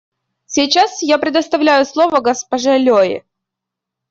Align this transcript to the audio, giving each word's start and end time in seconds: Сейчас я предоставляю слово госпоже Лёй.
Сейчас 0.47 1.03
я 1.03 1.19
предоставляю 1.19 1.85
слово 1.85 2.21
госпоже 2.21 2.79
Лёй. 2.79 3.23